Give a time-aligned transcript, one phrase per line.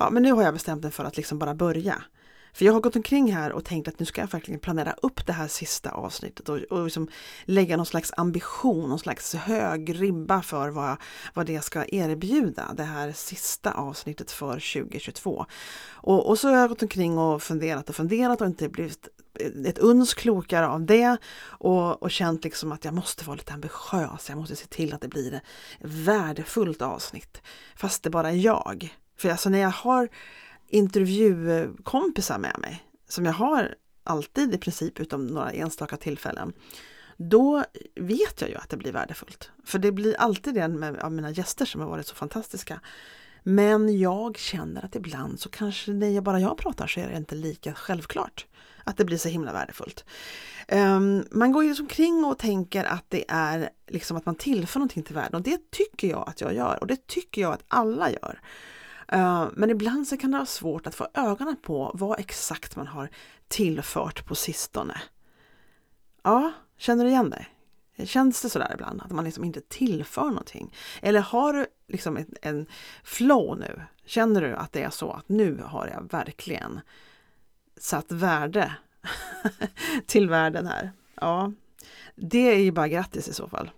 [0.00, 2.04] ja, men nu har jag bestämt mig för att liksom bara börja.
[2.52, 5.26] För jag har gått omkring här och tänkt att nu ska jag verkligen planera upp
[5.26, 7.08] det här sista avsnittet och, och liksom
[7.44, 10.96] lägga någon slags ambition, någon slags hög ribba för vad,
[11.34, 15.46] vad det ska erbjuda, det här sista avsnittet för 2022.
[15.92, 19.08] Och, och så har jag gått omkring och funderat och funderat och inte blivit
[19.66, 24.28] ett uns klokare av det och, och känt liksom att jag måste vara lite ambitiös,
[24.28, 25.42] jag måste se till att det blir ett
[25.80, 27.42] värdefullt avsnitt.
[27.76, 28.99] Fast det bara är jag.
[29.20, 30.08] För alltså när jag har
[30.68, 36.52] intervjukompisar med mig, som jag har alltid i princip utom några enstaka tillfällen,
[37.16, 39.50] då vet jag ju att det blir värdefullt.
[39.64, 42.80] För det blir alltid det med, av mina gäster som har varit så fantastiska.
[43.42, 47.16] Men jag känner att ibland så kanske när jag bara jag pratar så är det
[47.16, 48.46] inte lika självklart
[48.84, 50.04] att det blir så himla värdefullt.
[50.72, 54.78] Um, man går ju liksom kring och tänker att det är liksom att man tillför
[54.78, 57.64] någonting till världen och det tycker jag att jag gör och det tycker jag att
[57.68, 58.40] alla gör.
[59.12, 62.86] Eh, men ibland så kan det vara svårt att få ögonen på vad exakt man
[62.86, 63.08] har
[63.48, 65.02] tillfört på sistone.
[66.22, 67.48] Ja, känner du igen dig?
[68.04, 70.74] Känns det sådär ibland att man liksom inte tillför någonting?
[71.02, 72.66] Eller har du liksom en, en
[73.04, 73.82] flow nu?
[74.04, 76.80] Känner du att det är så att nu har jag verkligen
[77.76, 78.74] satt värde
[80.06, 80.92] till världen här?
[81.14, 81.52] Ja,
[82.14, 83.70] det är ju bara grattis i så fall.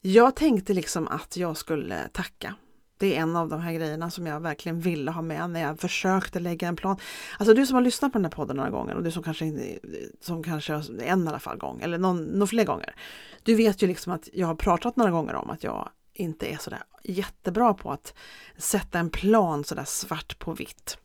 [0.00, 2.54] Jag tänkte liksom att jag skulle tacka
[2.98, 5.80] det är en av de här grejerna som jag verkligen ville ha med när jag
[5.80, 6.96] försökte lägga en plan.
[7.38, 9.78] Alltså du som har lyssnat på den här podden några gånger och du som kanske,
[10.20, 12.94] som kanske en i alla fall gång eller någon, någon fler gånger.
[13.42, 16.56] Du vet ju liksom att jag har pratat några gånger om att jag inte är
[16.56, 18.14] sådär jättebra på att
[18.56, 20.98] sätta en plan sådär svart på vitt.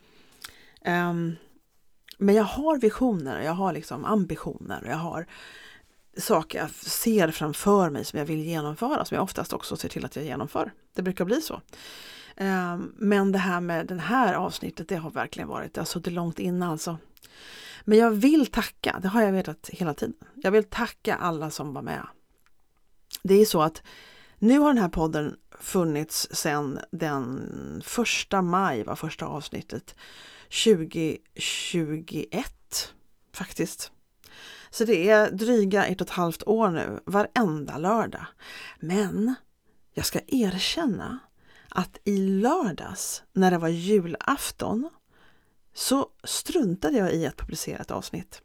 [0.86, 1.36] Um,
[2.18, 5.26] men jag har visioner, jag har liksom ambitioner, jag har
[6.18, 10.06] saker jag ser framför mig som jag vill genomföra, som jag oftast också ser till
[10.06, 10.74] att jag genomför.
[10.94, 11.62] Det brukar bli så.
[12.36, 16.14] Ehm, men det här med det här avsnittet, det har verkligen varit, det har suttit
[16.14, 16.98] långt inne alltså.
[17.86, 20.16] Men jag vill tacka, det har jag vetat hela tiden.
[20.36, 22.08] Jag vill tacka alla som var med.
[23.24, 23.84] Det är så att
[24.40, 27.42] nu har den här podden funnits sedan den
[27.86, 29.96] första maj var första avsnittet
[30.64, 32.94] 2021
[33.34, 33.92] faktiskt.
[34.74, 38.26] Så det är dryga ett och ett halvt år nu, varenda lördag.
[38.80, 39.36] Men
[39.94, 41.20] jag ska erkänna
[41.70, 44.90] att i lördags när det var julafton
[45.74, 48.42] så struntade jag i att publicera ett avsnitt.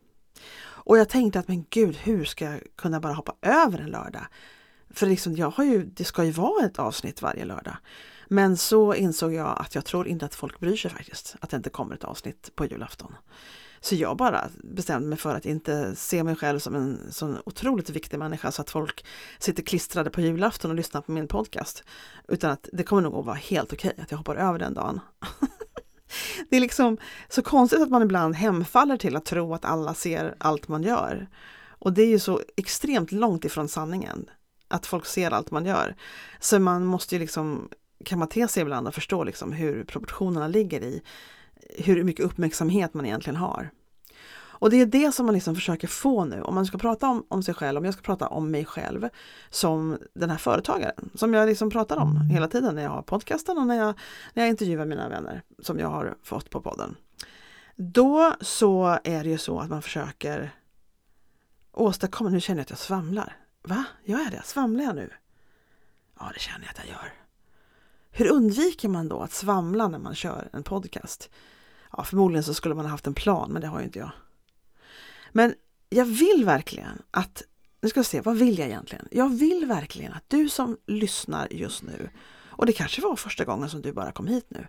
[0.60, 4.26] Och jag tänkte att men gud, hur ska jag kunna bara hoppa över en lördag?
[4.90, 7.76] För liksom, jag har ju, det ska ju vara ett avsnitt varje lördag.
[8.28, 11.56] Men så insåg jag att jag tror inte att folk bryr sig faktiskt, att det
[11.56, 13.14] inte kommer ett avsnitt på julafton.
[13.80, 17.90] Så jag bara bestämde mig för att inte se mig själv som en sån otroligt
[17.90, 19.04] viktig människa så att folk
[19.38, 21.84] sitter klistrade på julafton och lyssnar på min podcast.
[22.28, 24.74] Utan att det kommer nog att vara helt okej okay att jag hoppar över den
[24.74, 25.00] dagen.
[26.50, 30.34] det är liksom så konstigt att man ibland hemfaller till att tro att alla ser
[30.38, 31.28] allt man gör.
[31.68, 34.30] Och det är ju så extremt långt ifrån sanningen
[34.68, 35.96] att folk ser allt man gör.
[36.40, 37.68] Så man måste ju liksom
[38.04, 41.02] kan man te sig ibland och förstå liksom hur proportionerna ligger i
[41.76, 43.70] hur mycket uppmärksamhet man egentligen har.
[44.60, 46.42] Och det är det som man liksom försöker få nu.
[46.42, 49.08] Om man ska prata om, om sig själv, om jag ska prata om mig själv
[49.50, 53.58] som den här företagaren som jag liksom pratar om hela tiden när jag har podcasten
[53.58, 53.94] och när jag,
[54.34, 56.96] när jag intervjuar mina vänner som jag har fått på podden.
[57.76, 60.50] Då så är det ju så att man försöker
[61.72, 63.36] åstadkomma, nu känner jag att jag svamlar.
[63.62, 63.84] Va?
[64.04, 64.42] Gör jag det?
[64.44, 65.10] Svamlar jag nu?
[66.20, 67.12] Ja, det känner jag att jag gör.
[68.18, 71.30] Hur undviker man då att svamla när man kör en podcast?
[71.96, 74.10] Ja, förmodligen så skulle man ha haft en plan, men det har ju inte jag.
[75.32, 75.54] Men
[75.88, 77.42] jag vill verkligen att,
[77.80, 79.08] nu ska vi se, vad vill jag egentligen?
[79.10, 83.70] Jag vill verkligen att du som lyssnar just nu, och det kanske var första gången
[83.70, 84.66] som du bara kom hit nu,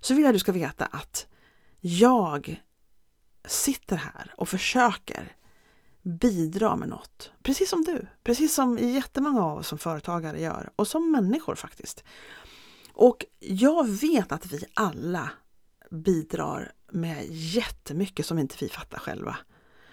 [0.00, 1.26] så vill jag att du ska veta att
[1.80, 2.62] jag
[3.44, 5.36] sitter här och försöker
[6.02, 7.32] bidra med något.
[7.42, 12.04] Precis som du, precis som jättemånga av oss som företagare gör och som människor faktiskt.
[12.98, 15.30] Och jag vet att vi alla
[15.90, 19.36] bidrar med jättemycket som inte vi fattar själva.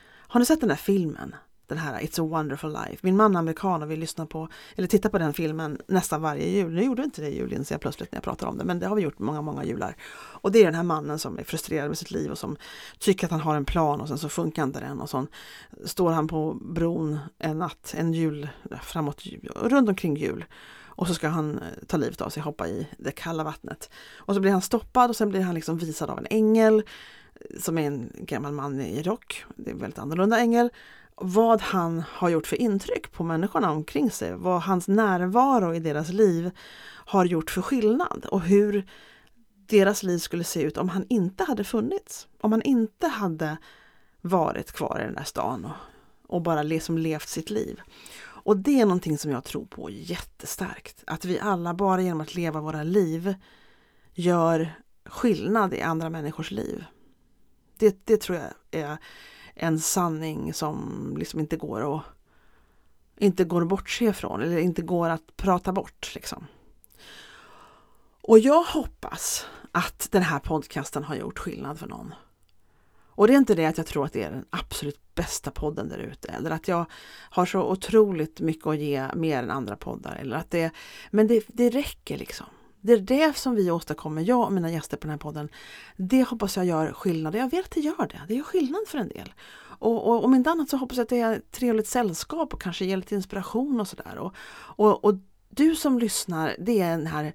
[0.03, 1.35] Har ni sett den där filmen?
[1.67, 2.97] Den här It's a wonderful life.
[3.01, 6.49] Min man är amerikan och vi lyssnar på eller tittar på den filmen nästan varje
[6.49, 6.73] jul.
[6.73, 8.63] Nu gjorde vi inte det i jul inser jag plötsligt när jag pratar om det,
[8.63, 9.95] men det har vi gjort många, många jular.
[10.15, 12.57] Och det är den här mannen som är frustrerad med sitt liv och som
[12.99, 15.27] tycker att han har en plan och sen så funkar inte den och så
[15.85, 18.49] står han på bron en natt, en jul,
[18.83, 19.23] framåt,
[19.55, 20.45] runt omkring jul
[20.95, 23.89] och så ska han eh, ta livet av sig, hoppa i det kalla vattnet.
[24.17, 26.83] Och så blir han stoppad och sen blir han liksom visad av en ängel
[27.35, 29.45] eh, som är en gammal man i rock.
[29.55, 30.69] Det är en väldigt annorlunda ängel.
[31.15, 36.09] Vad han har gjort för intryck på människorna omkring sig, vad hans närvaro i deras
[36.09, 36.51] liv
[37.05, 38.85] har gjort för skillnad och hur
[39.67, 42.27] deras liv skulle se ut om han inte hade funnits.
[42.41, 43.57] Om han inte hade
[44.21, 45.71] varit kvar i den där stan och,
[46.27, 47.81] och bara liksom levt sitt liv.
[48.45, 51.03] Och det är någonting som jag tror på jättestarkt.
[51.07, 53.35] Att vi alla bara genom att leva våra liv
[54.13, 56.85] gör skillnad i andra människors liv.
[57.77, 58.97] Det, det tror jag är
[59.53, 62.03] en sanning som liksom inte går att
[63.17, 66.11] inte går att bortse ifrån eller inte går att prata bort.
[66.15, 66.47] Liksom.
[68.21, 72.13] Och jag hoppas att den här podcasten har gjort skillnad för någon.
[73.15, 75.89] Och det är inte det att jag tror att det är den absolut bästa podden
[75.89, 76.85] där ute eller att jag
[77.29, 80.15] har så otroligt mycket att ge mer än andra poddar.
[80.15, 80.71] Eller att det,
[81.11, 82.47] men det, det räcker liksom.
[82.81, 85.49] Det är det som vi åstadkommer, jag och mina gäster på den här podden.
[85.97, 87.35] Det hoppas jag gör skillnad.
[87.35, 88.21] Jag vet att det gör det.
[88.27, 89.33] Det gör skillnad för en del.
[89.79, 92.61] Och, och om inte annat så hoppas jag att det är ett trevligt sällskap och
[92.61, 94.17] kanske ger lite inspiration och sådär.
[94.17, 95.13] Och, och, och
[95.49, 97.33] du som lyssnar, det är den här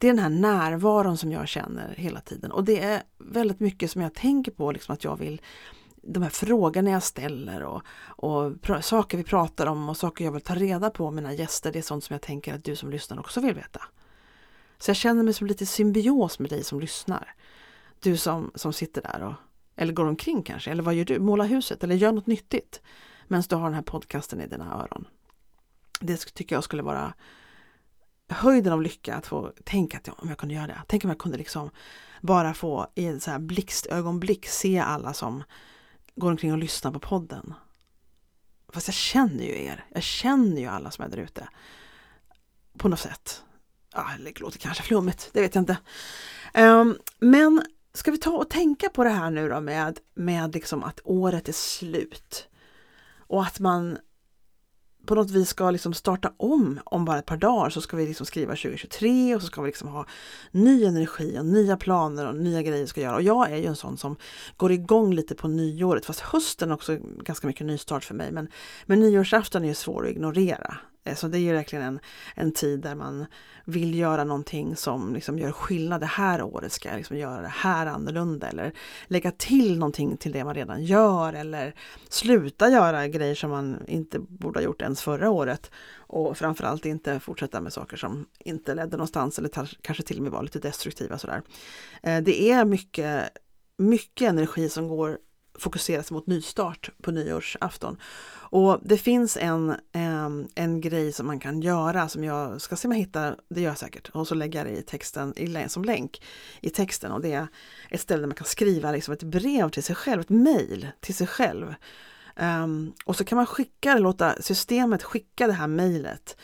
[0.00, 3.90] det är den här närvaron som jag känner hela tiden och det är väldigt mycket
[3.90, 5.40] som jag tänker på, liksom att jag vill
[6.02, 10.42] de här frågorna jag ställer och, och saker vi pratar om och saker jag vill
[10.42, 13.20] ta reda på mina gäster, det är sånt som jag tänker att du som lyssnar
[13.20, 13.80] också vill veta.
[14.78, 17.34] Så jag känner mig som lite symbios med dig som lyssnar.
[18.00, 19.34] Du som, som sitter där och,
[19.76, 21.18] eller går omkring kanske, eller vad gör du?
[21.18, 22.80] Måla huset eller gör något nyttigt
[23.28, 25.04] medan du har den här podcasten i dina öron.
[26.00, 27.14] Det tycker jag skulle vara
[28.34, 30.82] höjden av lycka att få tänka att ja, om jag kunde göra det.
[30.86, 31.70] Tänk om jag kunde liksom
[32.20, 35.42] bara få i en så här blixtögonblick se alla som
[36.16, 37.54] går omkring och lyssnar på podden.
[38.68, 39.84] Fast jag känner ju er.
[39.94, 41.48] Jag känner ju alla som är där ute.
[42.78, 43.44] På något sätt.
[43.92, 45.76] Ja, det låter kanske flummigt, det vet jag inte.
[46.54, 47.62] Um, men
[47.94, 51.48] ska vi ta och tänka på det här nu då med, med liksom att året
[51.48, 52.48] är slut.
[53.18, 53.98] Och att man
[55.06, 58.06] på något vis ska liksom starta om om bara ett par dagar så ska vi
[58.06, 60.06] liksom skriva 2023 och så ska vi liksom ha
[60.50, 63.14] ny energi och nya planer och nya grejer ska göra.
[63.14, 64.16] Och jag är ju en sån som
[64.56, 68.32] går igång lite på nyåret fast hösten är också ganska mycket nystart för mig.
[68.32, 68.48] Men,
[68.86, 70.76] men nyårsafton är ju svår att ignorera.
[71.04, 72.00] Eh, så det är ju verkligen en,
[72.34, 73.26] en tid där man
[73.64, 76.00] vill göra någonting som liksom gör skillnad.
[76.00, 78.72] Det här året ska jag liksom göra det här annorlunda eller
[79.06, 81.74] lägga till någonting till det man redan gör eller
[82.08, 85.70] sluta göra grejer som man inte borde ha gjort ens förra året.
[85.96, 89.50] Och framförallt inte fortsätta med saker som inte ledde någonstans eller
[89.82, 91.18] kanske till och med var lite destruktiva.
[91.18, 91.42] Sådär.
[92.02, 93.28] Eh, det är mycket,
[93.76, 95.18] mycket energi som går
[95.60, 97.96] fokuseras mot nystart på nyårsafton.
[98.32, 102.88] Och det finns en, en, en grej som man kan göra som jag ska se
[102.88, 105.68] om jag hittar, det gör jag säkert, och så lägger jag det i texten i,
[105.68, 106.22] som länk
[106.60, 107.48] i texten och det är
[107.90, 111.14] ett ställe där man kan skriva liksom ett brev till sig själv, ett mejl till
[111.14, 111.74] sig själv.
[112.36, 116.36] Um, och så kan man skicka, låta systemet skicka det här mejlet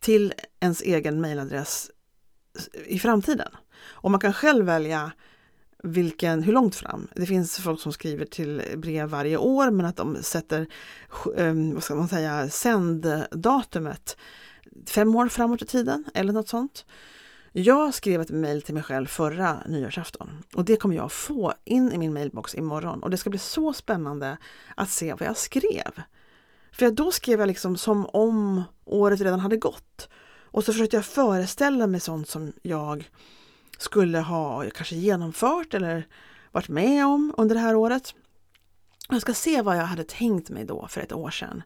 [0.00, 1.90] till ens egen mejladress
[2.86, 3.48] i framtiden.
[3.86, 5.12] Och man kan själv välja
[5.84, 7.08] vilken, hur långt fram.
[7.14, 10.66] Det finns folk som skriver till brev varje år men att de sätter
[11.36, 14.16] ehm, vad ska man säga, sänddatumet
[14.86, 16.84] fem år framåt i tiden eller något sånt.
[17.52, 21.92] Jag skrev ett mejl till mig själv förra nyårsafton och det kommer jag få in
[21.92, 24.36] i min mailbox imorgon och det ska bli så spännande
[24.74, 26.02] att se vad jag skrev.
[26.72, 30.08] För då skrev jag liksom som om året redan hade gått.
[30.54, 33.10] Och så försökte jag föreställa mig sånt som jag
[33.84, 36.06] skulle ha kanske genomfört eller
[36.52, 38.14] varit med om under det här året.
[39.08, 41.62] Jag ska se vad jag hade tänkt mig då för ett år sedan.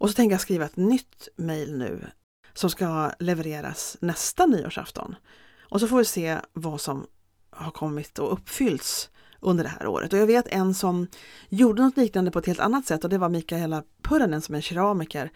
[0.00, 2.06] Och så tänker jag skriva ett nytt mejl nu
[2.54, 5.14] som ska levereras nästa nyårsafton.
[5.60, 7.06] Och så får vi se vad som
[7.50, 10.12] har kommit och uppfyllts under det här året.
[10.12, 11.06] Och jag vet en som
[11.48, 14.60] gjorde något liknande på ett helt annat sätt och det var Mikaela Puranen som är
[14.60, 15.30] keramiker.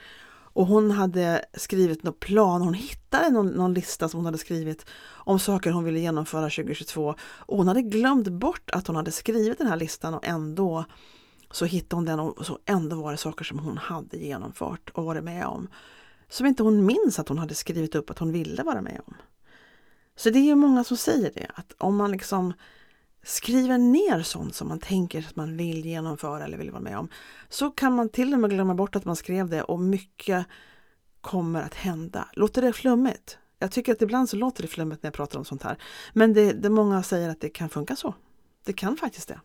[0.54, 4.86] Och hon hade skrivit någon plan, hon hittade någon, någon, lista som hon hade skrivit
[5.04, 7.14] om saker hon ville genomföra 2022.
[7.20, 10.84] Och hon hade glömt bort att hon hade skrivit den här listan och ändå
[11.50, 15.04] så hittade hon den och så ändå var det saker som hon hade genomfört och
[15.04, 15.68] varit med om.
[16.28, 19.14] Som inte hon minns att hon hade skrivit upp att hon ville vara med om.
[20.16, 22.52] Så det är ju många som säger det, att om man liksom
[23.24, 27.08] skriver ner sånt som man tänker att man vill genomföra eller vill vara med om
[27.48, 30.46] så kan man till och med glömma bort att man skrev det och mycket
[31.20, 32.28] kommer att hända.
[32.32, 33.38] Låter det flummigt?
[33.58, 35.78] Jag tycker att ibland så låter det flummigt när jag pratar om sånt här.
[36.12, 38.14] Men det, det många säger att det kan funka så.
[38.64, 39.40] Det kan faktiskt det.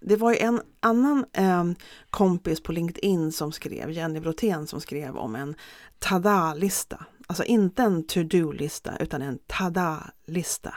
[0.00, 1.64] Det var en annan eh,
[2.10, 5.54] kompis på LinkedIn som skrev, Jenny Brotén som skrev om en
[5.98, 7.04] tada-lista.
[7.26, 10.74] Alltså inte en to-do-lista utan en tada-lista.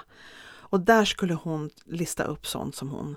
[0.70, 3.16] Och där skulle hon lista upp sånt som hon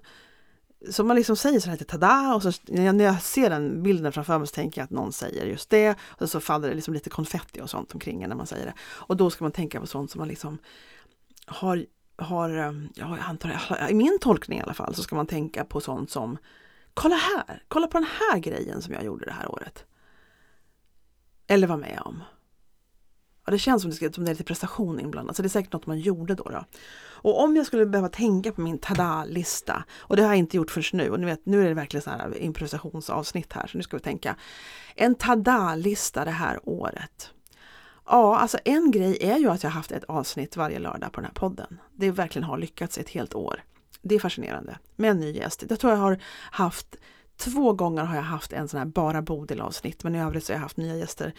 [0.90, 4.38] som man liksom säger så här tada och så när jag ser den bilden framför
[4.38, 7.10] mig så tänker jag att någon säger just det och så faller det liksom lite
[7.10, 8.74] konfetti och sånt omkring när man säger det.
[8.80, 10.58] Och då ska man tänka på sånt som man liksom
[11.46, 11.86] har
[12.20, 12.48] har,
[12.94, 16.38] jag antar, i min tolkning i alla fall, så ska man tänka på sånt som
[17.00, 19.84] Kolla här, kolla på den här grejen som jag gjorde det här året.
[21.46, 22.22] Eller var med om.
[23.48, 25.72] Ja, det känns som det, som det är lite prestation inblandat, så det är säkert
[25.72, 26.44] något man gjorde då.
[26.44, 26.64] då.
[27.00, 30.70] Och om jag skulle behöva tänka på min tada-lista, och det har jag inte gjort
[30.70, 33.82] förrän nu, och ni vet, nu är det verkligen så här improvisationsavsnitt här, så nu
[33.82, 34.36] ska vi tänka.
[34.94, 37.30] En tada-lista det här året.
[38.06, 41.24] Ja, alltså en grej är ju att jag haft ett avsnitt varje lördag på den
[41.24, 41.80] här podden.
[41.96, 43.62] Det verkligen har lyckats ett helt år.
[44.02, 45.64] Det är fascinerande med en ny gäst.
[45.68, 46.18] Jag tror jag har
[46.50, 46.96] haft
[47.38, 50.52] Två gånger har jag haft en sån här bara Bodil avsnitt men i övrigt så
[50.52, 51.34] har jag haft nya gäster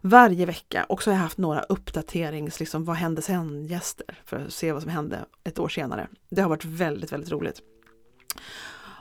[0.00, 4.36] varje vecka och så har jag haft några uppdaterings, liksom vad hände sen gäster för
[4.36, 6.08] att se vad som hände ett år senare.
[6.28, 7.60] Det har varit väldigt, väldigt roligt.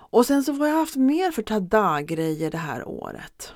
[0.09, 3.53] Och sen så har jag haft mer för tada-grejer det här året.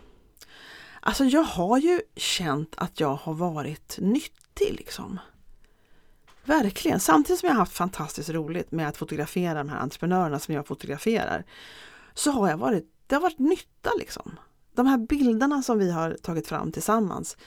[1.00, 5.20] Alltså jag har ju känt att jag har varit nyttig liksom.
[6.44, 10.54] Verkligen, samtidigt som jag har haft fantastiskt roligt med att fotografera de här entreprenörerna som
[10.54, 11.44] jag fotograferar
[12.18, 14.40] så har jag varit, det har varit nytta liksom.
[14.76, 17.38] De här bilderna som vi har tagit fram tillsammans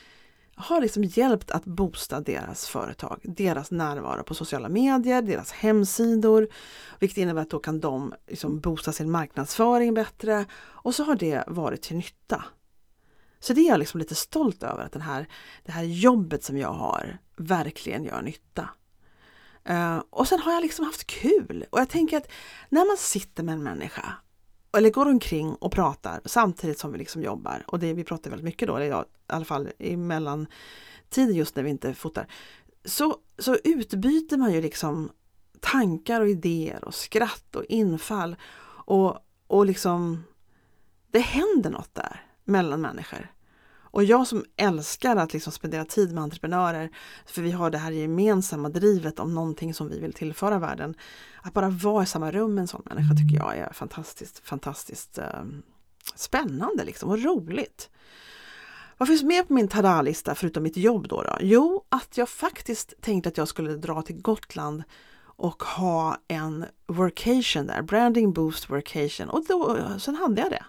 [0.55, 6.49] har liksom hjälpt att boosta deras företag, deras närvaro på sociala medier, deras hemsidor,
[6.99, 11.45] vilket innebär att då kan de liksom boosta sin marknadsföring bättre och så har det
[11.47, 12.45] varit till nytta.
[13.41, 15.29] Så det är jag liksom lite stolt över att den här,
[15.65, 18.69] det här jobbet som jag har verkligen gör nytta.
[19.71, 22.31] Uh, och sen har jag liksom haft kul och jag tänker att
[22.69, 24.15] när man sitter med en människa
[24.73, 28.45] eller går omkring och pratar samtidigt som vi liksom jobbar och det, vi pratar väldigt
[28.45, 32.27] mycket då, eller jag, i alla fall i mellantiden just när vi inte fotar,
[32.85, 35.11] så, så utbyter man ju liksom
[35.61, 38.37] tankar och idéer och skratt och infall
[38.85, 40.25] och, och liksom
[41.11, 43.31] det händer något där mellan människor.
[43.91, 46.91] Och jag som älskar att liksom spendera tid med entreprenörer,
[47.27, 50.95] för vi har det här gemensamma drivet om någonting som vi vill tillföra världen.
[51.43, 55.19] Att bara vara i samma rum med en sån människa tycker jag är fantastiskt, fantastiskt
[55.19, 55.45] eh,
[56.15, 57.91] spännande liksom och roligt.
[58.99, 61.37] Vad finns med på min tada-lista förutom mitt jobb då, då?
[61.41, 64.83] Jo, att jag faktiskt tänkte att jag skulle dra till Gotland
[65.23, 70.65] och ha en workation där, branding boost workation och då, sen hade jag det.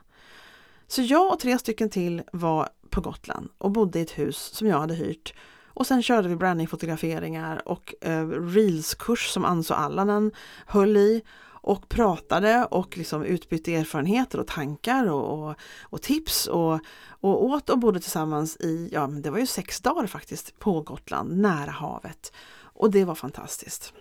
[0.88, 4.68] Så jag och tre stycken till var på Gotland och bodde i ett hus som
[4.68, 5.34] jag hade hyrt.
[5.74, 10.32] Och sen körde vi brandingfotograferingar och eh, reelskurs som Anso Allanen
[10.66, 11.22] höll i
[11.62, 17.70] och pratade och liksom utbytte erfarenheter och tankar och, och, och, tips och, och åt
[17.70, 21.72] och bodde tillsammans i, ja men det var ju sex dagar faktiskt på Gotland nära
[21.72, 22.34] havet.
[22.74, 23.94] Och det var fantastiskt.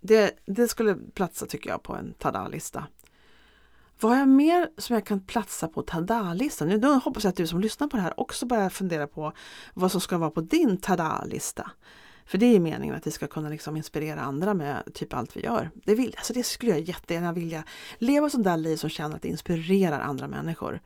[0.00, 2.86] Det, det skulle platsa tycker jag på en tada-lista.
[4.00, 6.68] Vad har jag mer som jag kan platsa på tada-listan?
[6.68, 9.32] Nu hoppas jag att du som lyssnar på det här också börjar fundera på
[9.74, 11.70] vad som ska vara på din tada-lista.
[12.26, 15.44] För det är meningen att vi ska kunna liksom inspirera andra med typ allt vi
[15.44, 15.70] gör.
[15.74, 17.64] Det, vill, alltså det skulle jag jättegärna vilja.
[17.98, 20.80] Leva sånt där liv som känner att det inspirerar andra människor.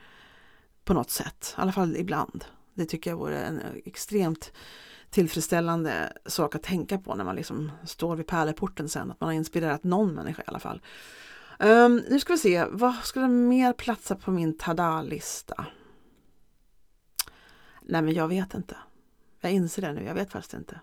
[0.85, 2.45] På något sätt, i alla fall ibland.
[2.75, 4.53] Det tycker jag vore en extremt
[5.11, 9.11] tillfredsställande sak att tänka på när man liksom står vid pärleporten sen.
[9.11, 10.83] Att man har inspirerat någon människa i alla fall.
[11.63, 15.67] Um, nu ska vi se, vad skulle mer platsa på min tada-lista?
[17.83, 18.77] Nej men jag vet inte.
[19.41, 20.81] Jag inser det nu, jag vet faktiskt inte.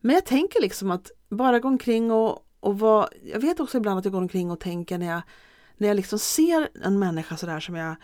[0.00, 3.98] Men jag tänker liksom att bara gå omkring och, och vara, jag vet också ibland
[3.98, 5.22] att jag går omkring och tänker när jag,
[5.76, 7.96] när jag liksom ser en människa sådär som jag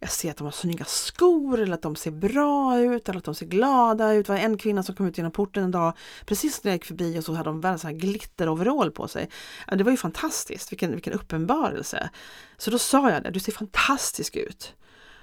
[0.00, 3.24] jag ser att de har snygga skor eller att de ser bra ut eller att
[3.24, 4.26] de ser glada ut.
[4.26, 5.92] Det var en kvinna som kom ut genom porten en dag
[6.26, 9.30] precis när jag gick förbi och så hade de världens glitteroverall på sig.
[9.72, 12.10] Det var ju fantastiskt, vilken, vilken uppenbarelse.
[12.56, 14.74] Så då sa jag det, du ser fantastisk ut.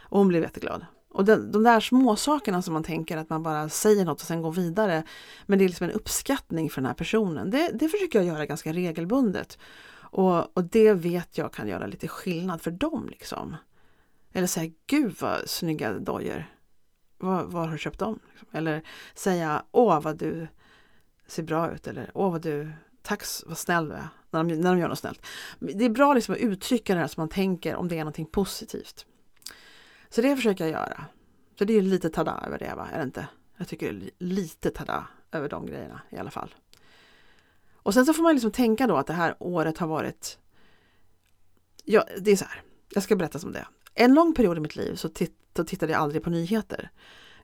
[0.01, 0.85] Och hon blev jätteglad.
[1.13, 4.27] Och den, de där små sakerna som man tänker att man bara säger något och
[4.27, 5.03] sen går vidare.
[5.45, 7.49] Men det är liksom en uppskattning för den här personen.
[7.49, 9.57] Det, det försöker jag göra ganska regelbundet.
[9.97, 13.07] Och, och det vet jag kan göra lite skillnad för dem.
[13.09, 13.55] liksom.
[14.35, 16.45] Eller säga, gud vad snygga dojor.
[17.17, 18.19] Var, var har du köpt dem?
[18.29, 18.47] Liksom.
[18.51, 18.81] Eller
[19.13, 20.47] säga, åh vad du
[21.27, 21.87] ser bra ut.
[21.87, 24.07] Eller åh vad du, tack vad snäll du är.
[24.29, 25.25] När de, när de gör något snällt.
[25.59, 28.25] Det är bra liksom att uttrycka det här som man tänker om det är någonting
[28.25, 29.05] positivt.
[30.09, 31.05] Så det försöker jag göra.
[31.57, 33.27] Så det är lite tada över det va, är det inte?
[33.57, 36.55] Jag tycker det är lite tada över de grejerna i alla fall.
[37.73, 40.39] Och sen så får man liksom tänka då att det här året har varit
[41.83, 42.61] Ja, det är så här.
[42.89, 45.91] Jag ska berätta som det en lång period i mitt liv så, titt så tittade
[45.91, 46.89] jag aldrig på nyheter.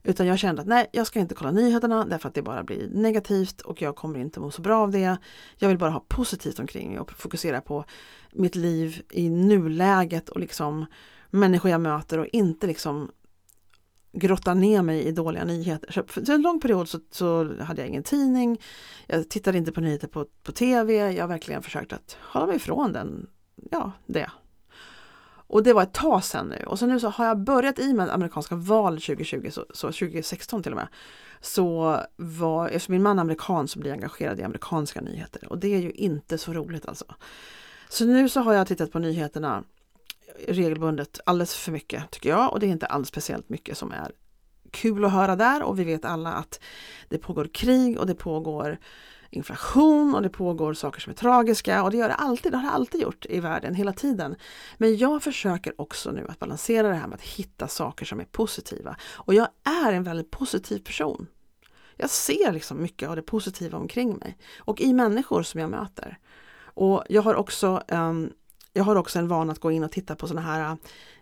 [0.04, 2.90] Utan jag kände att nej, jag ska inte kolla nyheterna därför att det bara blir
[2.94, 5.18] negativt och jag kommer inte må så bra av det.
[5.58, 7.86] Jag vill bara ha positivt omkring mig och fokusera på
[8.32, 10.86] mitt liv i nuläget och liksom
[11.30, 13.12] människor jag möter och inte liksom
[14.14, 15.92] grotta ner mig i dåliga nyheter.
[15.92, 18.62] Så för en lång period så, så, hade jag ingen tidning,
[19.08, 22.56] jag tittade inte på nyheter på, på TV, jag har verkligen försökt att hålla mig
[22.56, 23.28] ifrån den,
[23.72, 24.32] ja, det.
[25.52, 27.94] Och det var ett tag sedan nu och så nu så har jag börjat i
[27.94, 30.88] med amerikanska val 2020, så, så 2016 till och med.
[31.42, 35.58] Så var, eftersom min man är amerikan så blir jag engagerad i amerikanska nyheter och
[35.58, 37.06] det är ju inte så roligt alltså.
[37.90, 39.64] Så nu så har jag tittat på nyheterna
[40.48, 44.12] regelbundet alldeles för mycket tycker jag och det är inte alls speciellt mycket som är
[44.72, 46.60] kul att höra där och vi vet alla att
[47.10, 48.78] det pågår krig och det pågår
[49.32, 52.64] inflation och det pågår saker som är tragiska och det gör det alltid, det har
[52.64, 54.36] det alltid gjort i världen hela tiden.
[54.78, 58.26] Men jag försöker också nu att balansera det här med att hitta saker som är
[58.26, 58.96] positiva.
[59.14, 59.48] Och jag
[59.86, 61.28] är en väldigt positiv person.
[61.98, 66.18] Jag ser liksom mycket av det positiva omkring mig och i människor som jag möter.
[66.74, 68.32] Och jag har också um,
[68.74, 70.76] jag har också en vana att gå in och titta på sådana här eh,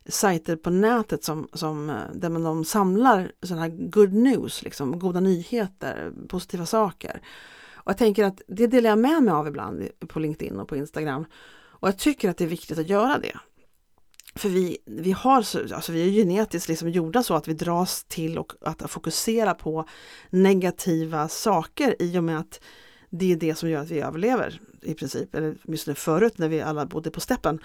[0.07, 4.99] sajter på nätet som, som, eh, där man de samlar sådana här good news, liksom,
[4.99, 7.21] goda nyheter, positiva saker.
[7.89, 10.75] Och jag tänker att det delar jag med mig av ibland på LinkedIn och på
[10.75, 11.25] Instagram.
[11.51, 13.39] Och jag tycker att det är viktigt att göra det.
[14.35, 18.37] För vi, vi, har, alltså vi är genetiskt liksom gjorda så att vi dras till
[18.37, 19.85] och att fokusera på
[20.29, 22.61] negativa saker i och med att
[23.09, 26.61] det är det som gör att vi överlever i princip, eller åtminstone förut när vi
[26.61, 27.59] alla bodde på steppen.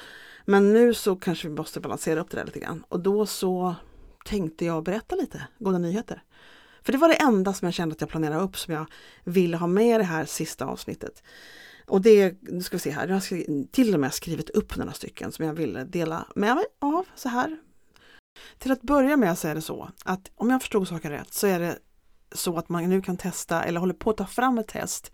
[0.45, 3.75] Men nu så kanske vi måste balansera upp det där lite grann och då så
[4.25, 6.23] tänkte jag berätta lite goda nyheter.
[6.85, 8.87] För det var det enda som jag kände att jag planerade upp som jag
[9.25, 11.23] ville ha med i det här sista avsnittet.
[11.87, 14.93] Och det, nu ska vi se här, jag har till och med skrivit upp några
[14.93, 17.59] stycken som jag ville dela med mig av så här.
[18.59, 21.47] Till att börja med så är det så att om jag förstod saken rätt så
[21.47, 21.79] är det
[22.33, 25.13] så att man nu kan testa eller håller på att ta fram ett test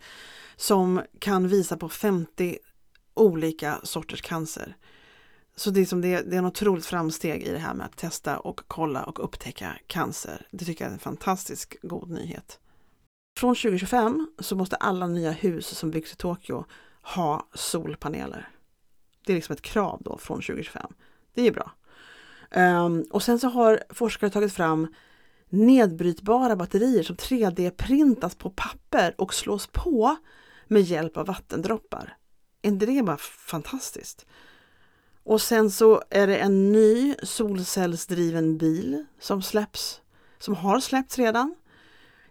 [0.55, 2.57] som kan visa på 50
[3.13, 4.75] olika sorters cancer.
[5.55, 7.97] Så det är, som det, det är en otroligt framsteg i det här med att
[7.97, 10.47] testa och kolla och upptäcka cancer.
[10.51, 12.59] Det tycker jag är en fantastisk god nyhet.
[13.37, 16.65] Från 2025 så måste alla nya hus som byggs i Tokyo
[17.01, 18.49] ha solpaneler.
[19.25, 20.93] Det är liksom ett krav då från 2025.
[21.33, 21.71] Det är bra.
[22.55, 24.87] Um, och sen så har forskare tagit fram
[25.49, 30.15] nedbrytbara batterier som 3D-printas på papper och slås på
[30.67, 32.17] med hjälp av vattendroppar.
[32.61, 34.25] Är inte det bara fantastiskt?
[35.23, 40.01] Och sen så är det en ny solcellsdriven bil som släpps,
[40.39, 41.55] som har släppts redan.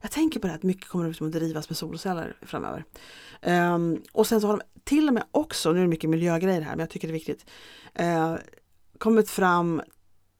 [0.00, 2.84] Jag tänker på det att mycket kommer liksom att drivas med solceller framöver.
[3.42, 6.60] Um, och sen så har de till och med också, nu är det mycket miljögrejer
[6.60, 7.46] här men jag tycker det är viktigt,
[8.00, 8.36] uh,
[8.98, 9.82] kommit fram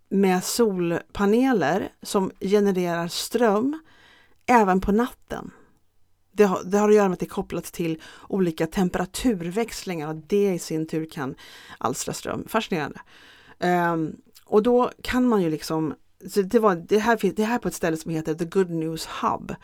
[0.08, 3.80] med solpaneler som genererar ström
[4.46, 5.50] även på natten.
[6.32, 10.16] Det har, det har att göra med att det är kopplat till olika temperaturväxlingar och
[10.16, 11.34] det i sin tur kan
[11.78, 12.44] alstra ström.
[12.48, 13.00] Fascinerande.
[13.58, 15.94] Um, och då kan man ju liksom,
[16.44, 19.54] det, var, det, här, det här på ett ställe som heter The Good News Hub.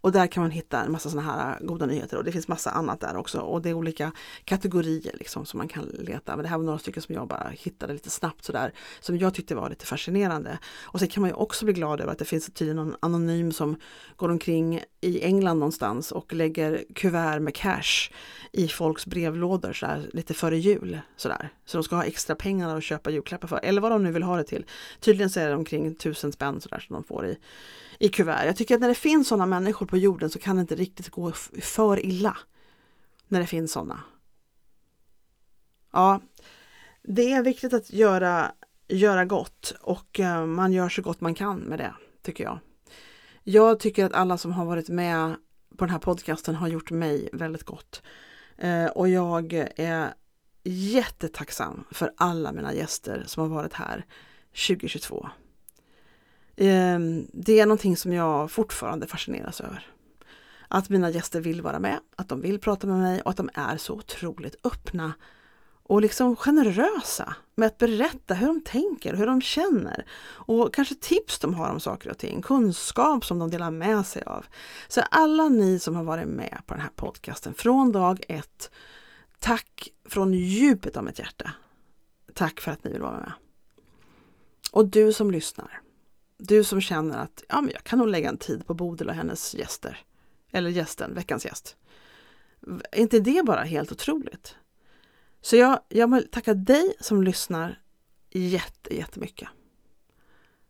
[0.00, 2.48] Och där kan man hitta en massa sådana här äh, goda nyheter och det finns
[2.48, 4.12] massa annat där också och det är olika
[4.44, 6.36] kategorier liksom som man kan leta.
[6.36, 9.34] Men det här var några stycken som jag bara hittade lite snabbt sådär som jag
[9.34, 10.58] tyckte var lite fascinerande.
[10.82, 13.52] Och sen kan man ju också bli glad över att det finns tydligen någon anonym
[13.52, 13.76] som
[14.16, 18.10] går omkring i England någonstans och lägger kuvert med cash
[18.52, 21.00] i folks brevlådor sådär, lite före jul.
[21.16, 21.48] Sådär.
[21.64, 24.22] Så de ska ha extra pengar att köpa julklappar för eller vad de nu vill
[24.22, 24.66] ha det till.
[25.00, 27.38] Tydligen så är det omkring tusen spänn sådär som de får i
[27.98, 28.46] i kuvert.
[28.46, 31.08] Jag tycker att när det finns sådana människor på jorden så kan det inte riktigt
[31.08, 31.32] gå
[31.62, 32.36] för illa.
[33.28, 34.00] När det finns sådana.
[35.92, 36.20] Ja,
[37.02, 38.52] det är viktigt att göra,
[38.88, 42.58] göra gott och eh, man gör så gott man kan med det, tycker jag.
[43.50, 45.36] Jag tycker att alla som har varit med
[45.76, 48.02] på den här podcasten har gjort mig väldigt gott.
[48.56, 50.14] Eh, och jag är
[50.64, 54.06] jättetacksam för alla mina gäster som har varit här
[54.68, 55.28] 2022.
[56.56, 56.98] Eh,
[57.32, 59.86] det är någonting som jag fortfarande fascineras över.
[60.68, 63.50] Att mina gäster vill vara med, att de vill prata med mig och att de
[63.54, 65.12] är så otroligt öppna
[65.88, 71.38] och liksom generösa med att berätta hur de tänker, hur de känner och kanske tips
[71.38, 74.46] de har om saker och ting, kunskap som de delar med sig av.
[74.88, 78.70] Så alla ni som har varit med på den här podcasten från dag ett,
[79.38, 81.52] tack från djupet av mitt hjärta.
[82.34, 83.32] Tack för att ni vill vara med.
[84.72, 85.80] Och du som lyssnar,
[86.38, 89.14] du som känner att ja, men jag kan nog lägga en tid på Bodil och
[89.14, 90.04] hennes gäster.
[90.52, 91.76] Eller gästen, veckans gäst.
[92.92, 94.56] Är inte det bara helt otroligt?
[95.48, 97.80] Så jag, jag vill tacka dig som lyssnar
[98.30, 99.48] jätte, jättemycket.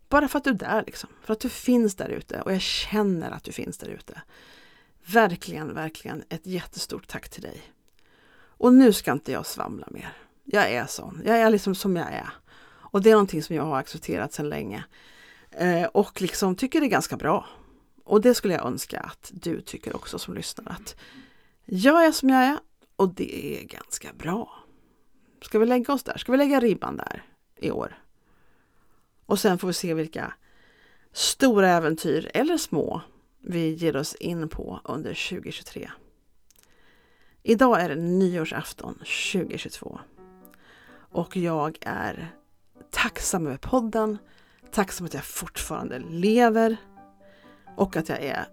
[0.09, 1.11] Bara för att du är där liksom.
[1.23, 4.23] För att du finns där ute och jag känner att du finns där ute.
[5.07, 7.63] Verkligen, verkligen ett jättestort tack till dig.
[8.35, 10.13] Och nu ska inte jag svamla mer.
[10.45, 11.23] Jag är sån.
[11.25, 12.29] Jag är liksom som jag är.
[12.69, 14.85] Och det är någonting som jag har accepterat sedan länge.
[15.51, 17.47] Eh, och liksom tycker det är ganska bra.
[18.05, 20.97] Och det skulle jag önska att du tycker också som lyssnar att
[21.65, 22.59] jag är som jag är
[22.97, 24.58] och det är ganska bra.
[25.43, 26.19] Ska vi lägga oss där?
[26.19, 27.23] Ska vi lägga ribban där
[27.57, 27.99] i år?
[29.27, 30.35] Och sen får vi se vilka
[31.13, 33.01] stora äventyr eller små
[33.41, 35.91] vi ger oss in på under 2023.
[37.43, 40.01] Idag är det nyårsafton 2022
[41.11, 42.33] och jag är
[42.91, 44.19] tacksam över podden,
[44.71, 46.77] tacksam att jag fortfarande lever
[47.77, 48.47] och att jag är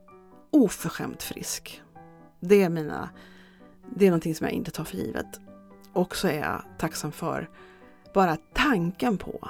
[0.49, 1.81] oförskämt frisk.
[2.39, 3.09] Det är, mina,
[3.95, 5.39] det är någonting som jag inte tar för givet.
[5.95, 7.49] Också är jag tacksam för
[8.13, 9.49] bara tanken på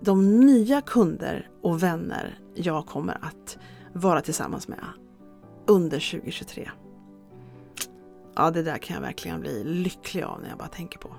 [0.00, 3.58] de nya kunder och vänner jag kommer att
[3.92, 4.84] vara tillsammans med
[5.66, 6.70] under 2023.
[8.36, 11.14] Ja, det där kan jag verkligen bli lycklig av när jag bara tänker på.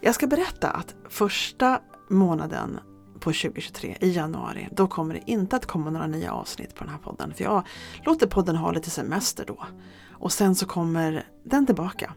[0.00, 2.78] Jag ska berätta att första månaden
[3.14, 6.92] på 2023 i januari, då kommer det inte att komma några nya avsnitt på den
[6.92, 7.34] här podden.
[7.34, 7.66] För jag
[8.04, 9.66] låter podden ha lite semester då.
[10.12, 12.14] Och sen så kommer den tillbaka.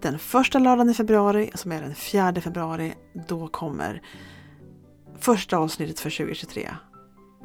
[0.00, 2.94] Den första lördagen i februari, som är den 4 februari,
[3.28, 4.02] då kommer
[5.18, 6.70] första avsnittet för 2023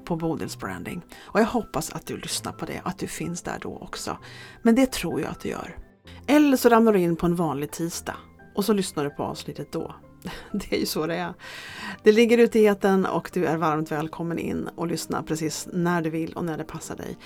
[0.05, 1.01] på Bodils branding.
[1.21, 4.17] Och jag hoppas att du lyssnar på det, att du finns där då också.
[4.61, 5.77] Men det tror jag att du gör.
[6.27, 8.15] Eller så ramlar du in på en vanlig tisdag
[8.55, 9.95] och så lyssnar du på avsnittet då.
[10.51, 11.33] Det är ju så det är.
[12.03, 16.01] Det ligger ute i eten och du är varmt välkommen in och lyssna precis när
[16.01, 17.17] du vill och när det passar dig.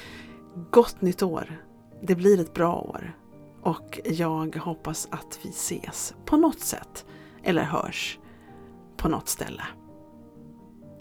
[0.71, 1.63] Gott nytt år!
[2.01, 3.15] Det blir ett bra år.
[3.61, 7.05] Och jag hoppas att vi ses på något sätt.
[7.43, 8.19] Eller hörs
[8.97, 9.63] på något ställe.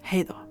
[0.03, 0.46] Hej då!